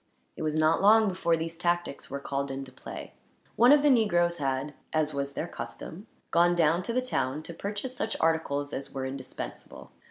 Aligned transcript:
It 0.35 0.41
was 0.41 0.55
not 0.55 0.81
long 0.81 1.07
before 1.07 1.37
these 1.37 1.55
tactics 1.55 2.09
were 2.09 2.19
called 2.19 2.49
into 2.49 2.71
play. 2.71 3.13
One 3.55 3.71
of 3.71 3.83
the 3.83 3.89
negroes 3.91 4.37
had, 4.37 4.73
as 4.91 5.13
was 5.13 5.33
their 5.33 5.47
custom, 5.47 6.07
gone 6.31 6.55
down 6.55 6.81
to 6.81 6.91
the 6.93 7.03
town, 7.03 7.43
to 7.43 7.53
purchase 7.53 7.95
such 7.95 8.17
articles 8.19 8.73
as 8.73 8.91
were 8.91 9.05
indispensable. 9.05 9.91